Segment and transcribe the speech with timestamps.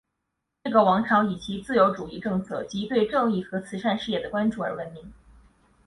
[0.63, 5.13] 这个王朝以其自由主义政策以及对正义和慈善事业的关注而闻名。